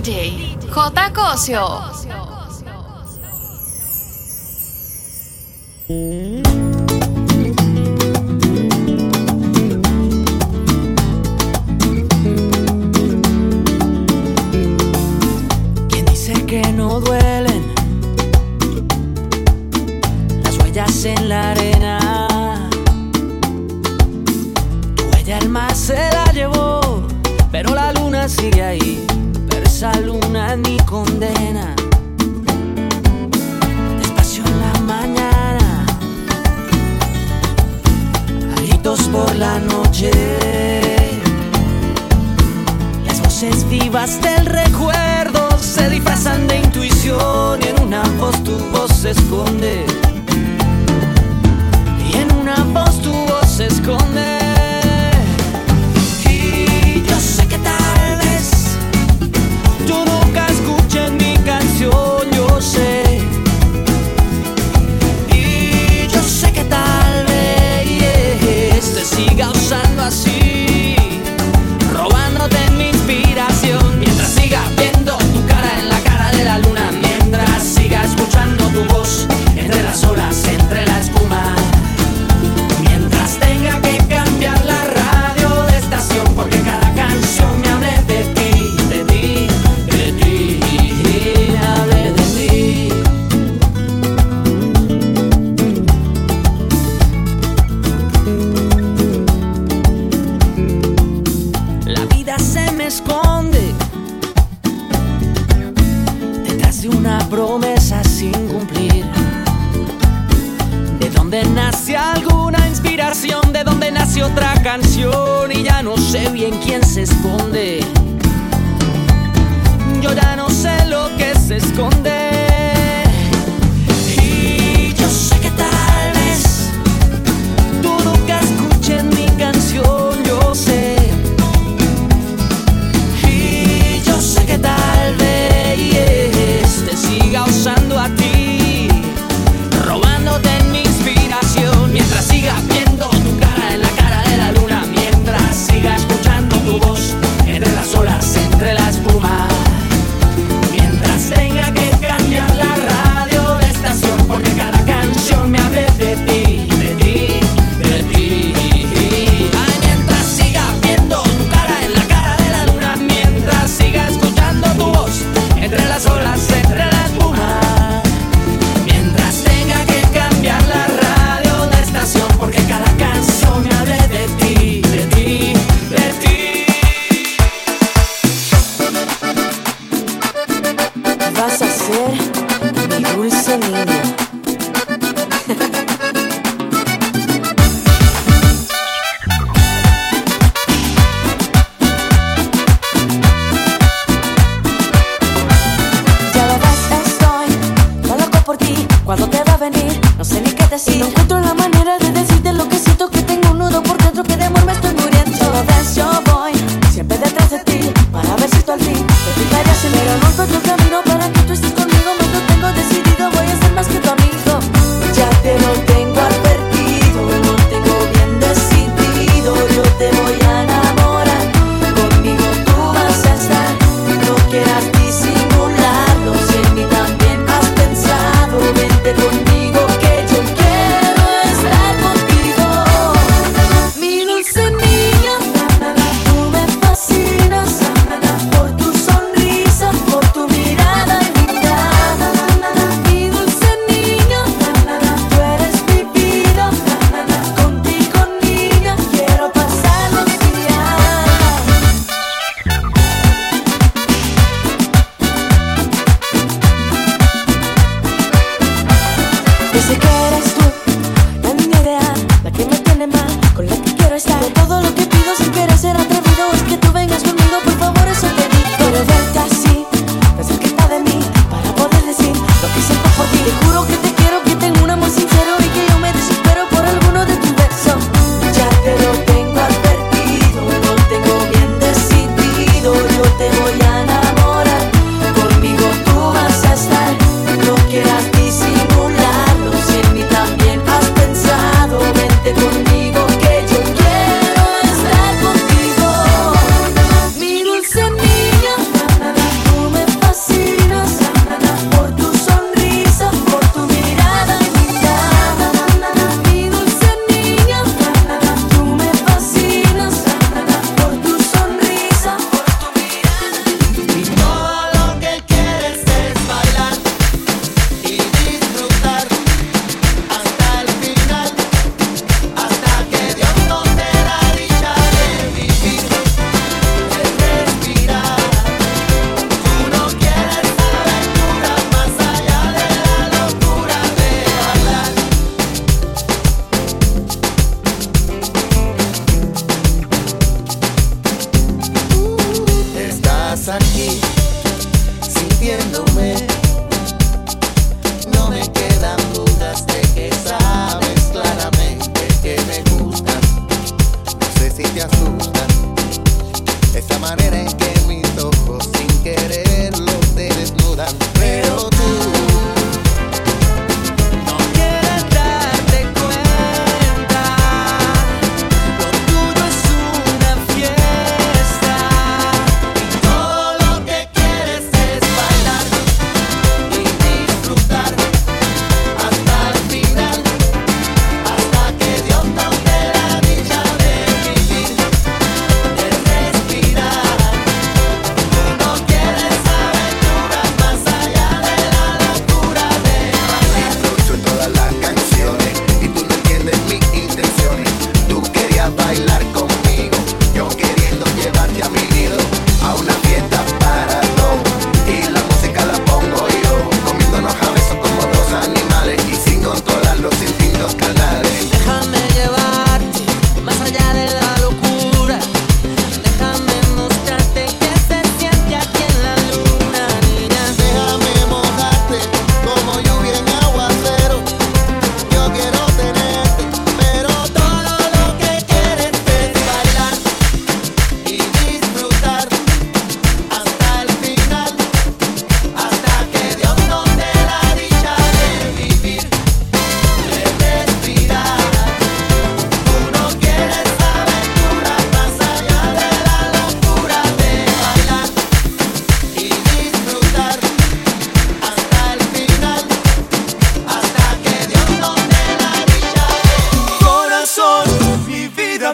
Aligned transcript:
DJ 0.00 0.56
J. 0.72 1.10
Cosio. 1.12 1.68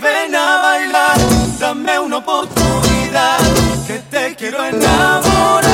Ven 0.00 0.34
a 0.34 0.60
bailar, 0.60 1.16
dame 1.58 1.98
una 1.98 2.18
oportunidad, 2.18 3.38
que 3.86 3.98
te 4.10 4.36
quiero 4.36 4.62
enamorar. 4.62 5.72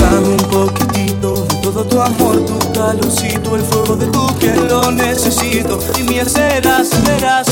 Dame 0.00 0.28
un 0.28 0.36
poquitito 0.48 1.44
de 1.44 1.54
todo 1.56 1.84
tu 1.84 2.00
amor, 2.00 2.46
tu 2.46 2.58
calorcito, 2.72 3.54
el 3.56 3.62
fuego 3.62 3.96
de 3.96 4.06
tu 4.06 4.26
piel 4.38 4.66
lo 4.66 4.90
necesito 4.92 5.78
y 5.98 6.04
mi 6.04 6.20
serás, 6.20 6.88
serás 6.88 7.49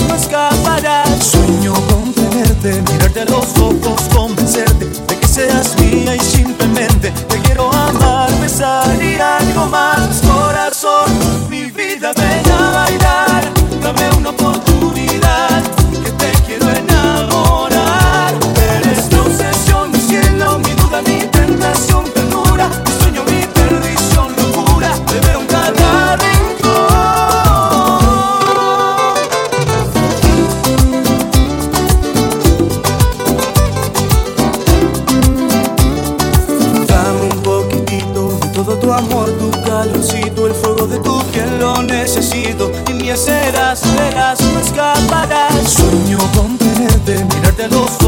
enloquecerás, 43.09 43.83
verás, 43.97 44.41
no 44.41 44.61
escaparás. 44.61 45.73
Sueño 45.73 46.19
con 46.35 46.59
tenerte, 46.59 47.25
mirarte 47.25 47.65
a 47.65 47.69
los 47.69 47.91
ojos 48.03 48.08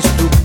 sientes 0.00 0.16
tú. 0.18 0.35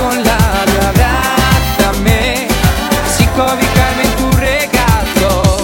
con 0.00 0.22
la 0.24 0.64
verdad. 0.66 1.58
Dame 1.78 2.46
si 3.16 3.24
en 3.24 4.10
tu 4.16 4.36
regazo. 4.38 5.56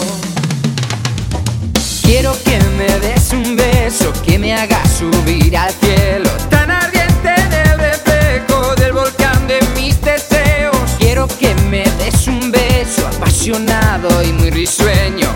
Quiero 2.03 2.33
que 2.45 2.59
me 2.79 2.89
des 3.01 3.33
un 3.33 3.57
beso 3.57 4.13
que 4.25 4.39
me 4.39 4.55
haga 4.55 4.81
subir 4.87 5.57
al 5.57 5.73
cielo. 5.73 6.31
Tan 6.51 6.71
ardiente 6.71 7.35
en 7.37 7.53
el 7.53 7.79
reflejo 7.79 8.75
del 8.77 8.93
volcán 8.93 9.47
de 9.47 9.59
mis 9.77 10.01
deseos. 10.01 10.77
Quiero 10.99 11.27
que 11.29 11.55
me 11.71 11.85
des 11.99 12.27
un 12.27 12.51
beso 12.51 13.07
apasionado 13.07 14.23
y 14.23 14.33
muy 14.33 14.51
risueño. 14.51 15.34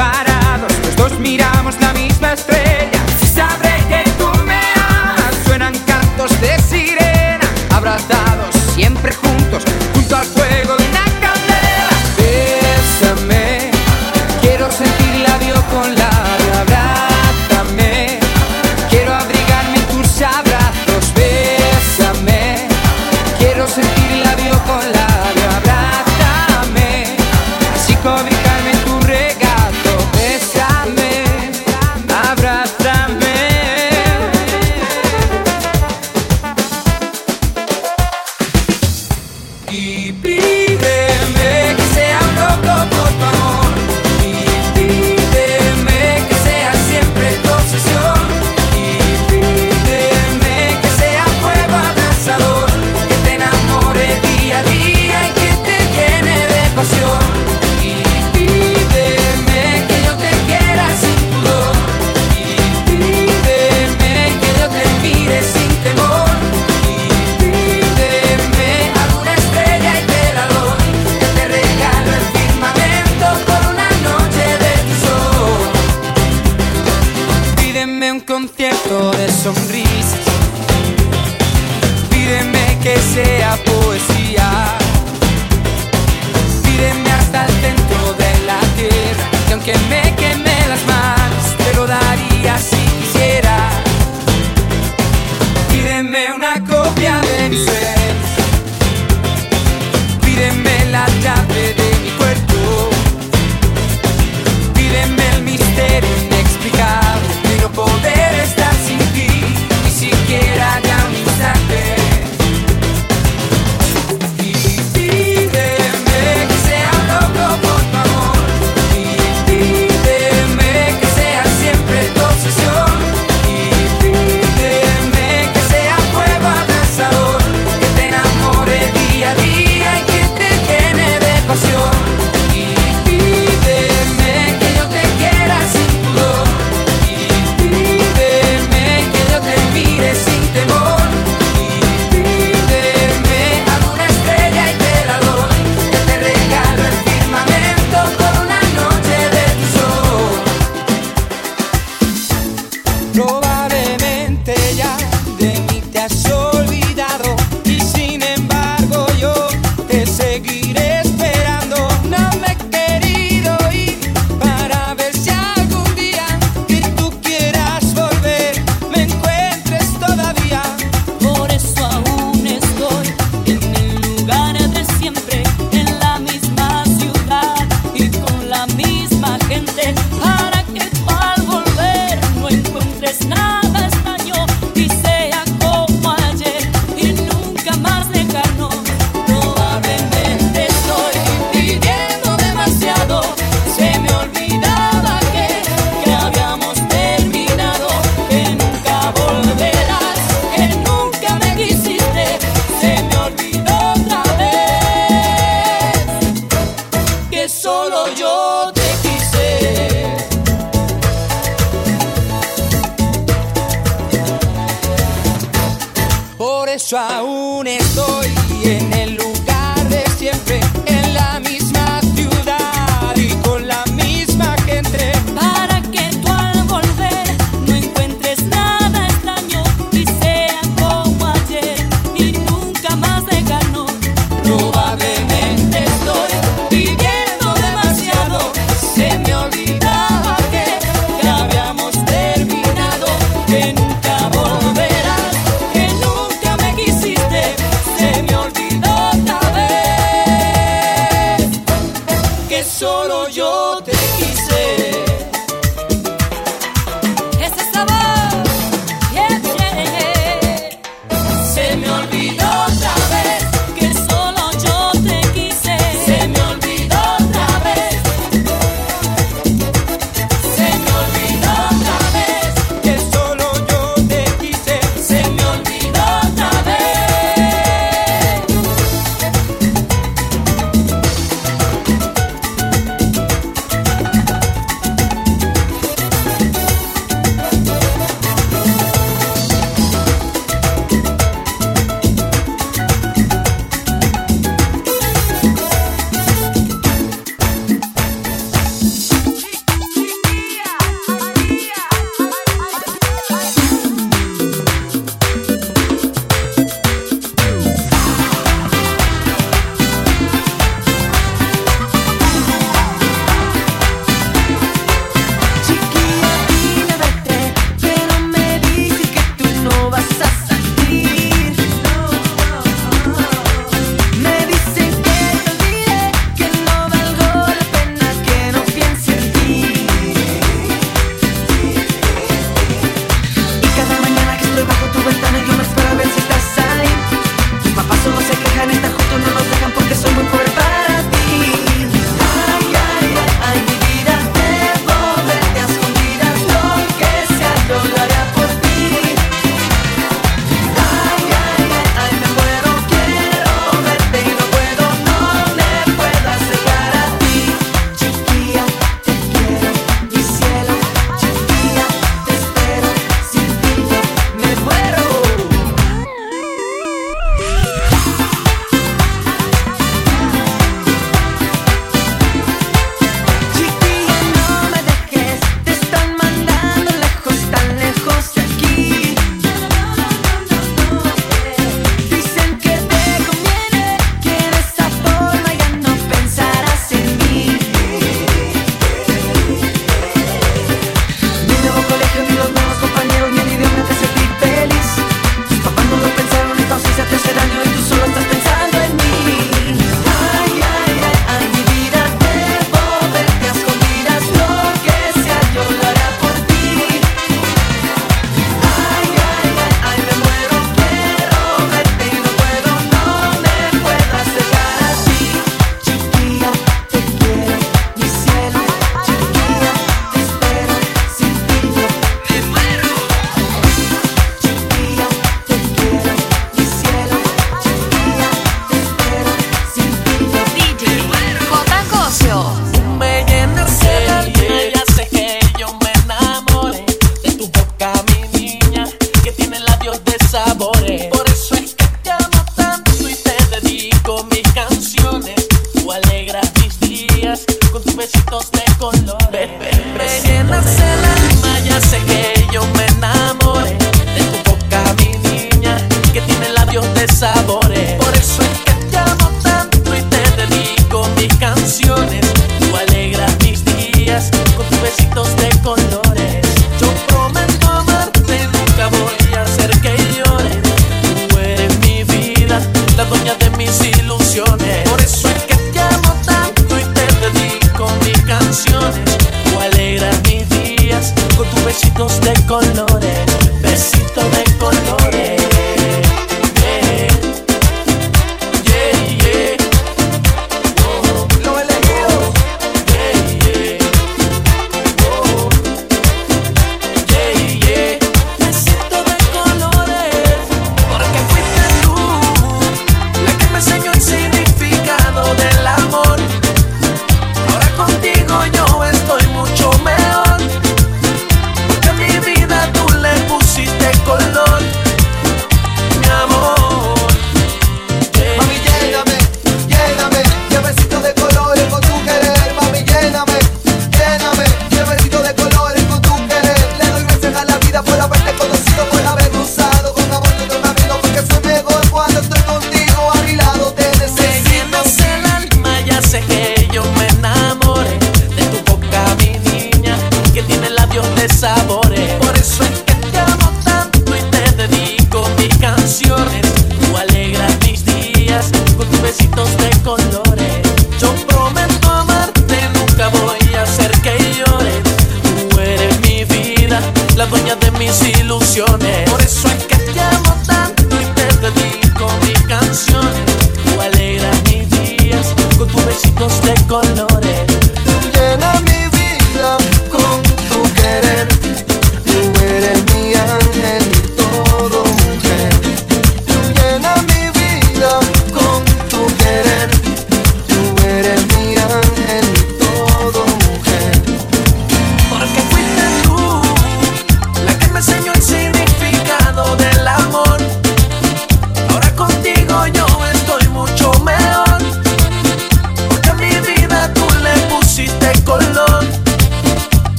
Separados, 0.00 0.72
los 0.82 0.96
dos 0.96 1.18
miramos 1.18 1.78
la 1.80 1.92
misma 1.92 2.32
estrella. 2.32 2.49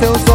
seus 0.00 0.27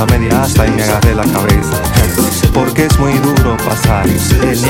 a 0.00 0.06
media 0.06 0.42
asta 0.42 0.66
y 0.66 0.70
me 0.70 0.82
agarré 0.82 1.14
la 1.14 1.24
cabeza. 1.24 1.82
Porque 2.54 2.86
es 2.86 2.98
muy 2.98 3.12
duro 3.18 3.56
pasar 3.58 4.08
del 4.08 4.64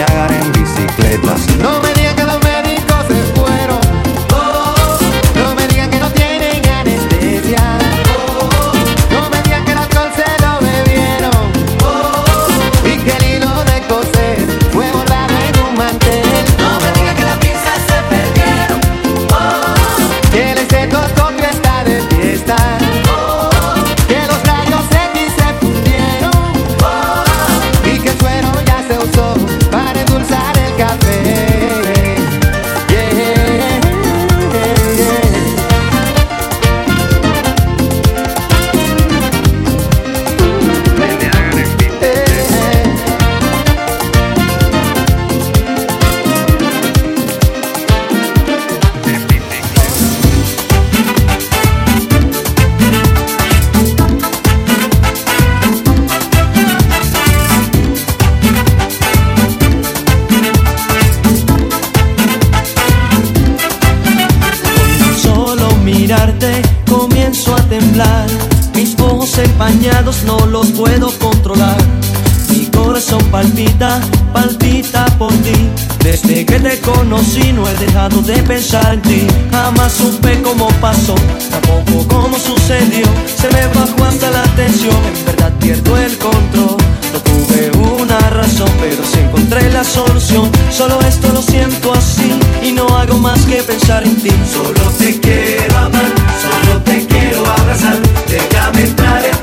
palpita 74.33 75.05
por 75.19 75.33
ti. 75.43 75.69
Desde 76.03 76.47
que 76.47 76.59
te 76.59 76.81
conocí 76.81 77.53
no 77.53 77.69
he 77.69 77.75
dejado 77.75 78.21
de 78.23 78.43
pensar 78.43 78.95
en 78.95 79.03
ti. 79.03 79.27
Jamás 79.51 79.93
supe 79.93 80.41
cómo 80.43 80.69
pasó, 80.81 81.15
tampoco 81.51 82.07
cómo 82.09 82.39
sucedió. 82.39 83.07
Se 83.27 83.49
me 83.51 83.67
bajó 83.69 84.05
hasta 84.05 84.31
la 84.31 84.43
tensión, 84.55 84.97
en 85.07 85.25
verdad 85.25 85.53
pierdo 85.61 85.97
el 85.97 86.17
control. 86.19 86.77
No 87.13 87.21
tuve 87.21 87.71
una 88.03 88.19
razón, 88.31 88.71
pero 88.81 89.03
sí 89.05 89.19
encontré 89.19 89.71
la 89.71 89.85
solución. 89.85 90.51
Solo 90.71 91.01
esto 91.03 91.29
lo 91.33 91.43
siento 91.43 91.93
así 91.93 92.33
y 92.63 92.73
no 92.73 92.87
hago 92.97 93.19
más 93.19 93.41
que 93.47 93.63
pensar 93.63 94.03
en 94.05 94.17
ti. 94.17 94.31
Solo 94.53 94.91
te 94.99 95.21
quiero 95.21 95.77
amar, 95.77 96.11
solo 96.41 96.81
te 96.83 97.07
quiero 97.07 97.45
abrazar. 97.47 97.99
Déjame 98.29 98.83
entrar 98.83 99.25
en 99.25 99.40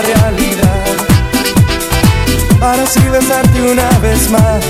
realidad 0.00 0.84
para 2.58 2.82
así 2.84 3.00
besarte 3.10 3.60
una 3.60 3.88
vez 3.98 4.30
más. 4.30 4.64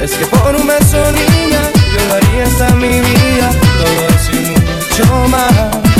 Es 0.00 0.12
que 0.14 0.26
por 0.26 0.56
un 0.56 0.66
beso, 0.66 1.12
niña, 1.12 1.60
yo 1.92 2.08
daría 2.08 2.44
hasta 2.44 2.74
mi 2.76 2.88
vida, 2.88 3.50
todo 3.78 4.08
eso 4.08 4.32
y 4.32 4.50
mucho 4.50 5.28
más. 5.28 5.93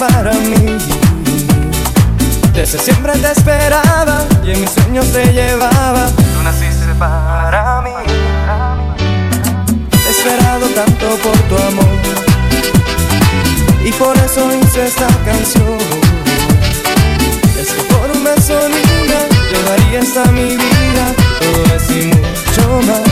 para 0.00 0.32
mí. 0.32 0.78
Desde 2.54 2.78
siempre 2.78 3.12
te 3.18 3.32
esperaba 3.32 4.24
y 4.42 4.52
en 4.52 4.60
mis 4.62 4.70
sueños 4.70 5.06
te 5.12 5.30
llevaba. 5.30 6.06
Tú 6.34 6.42
naciste 6.42 6.86
para 6.98 7.82
mí. 7.82 7.90
He 10.06 10.10
esperado 10.10 10.66
tanto 10.68 11.06
por 11.24 11.36
tu 11.48 11.56
amor 11.68 11.96
y 13.84 13.92
por 13.92 14.16
eso 14.16 14.48
hice 14.56 14.86
esta 14.86 15.06
canción. 15.26 15.78
Es 17.60 17.68
que 17.74 17.82
por 17.92 18.10
una 18.16 18.34
solina 18.40 19.20
llevarías 19.50 20.16
a 20.16 20.32
mi 20.32 20.56
vida 20.56 21.04
todo 21.40 21.76
eso 21.76 21.92
y 21.92 22.06
mucho 22.06 22.80
más. 22.86 23.09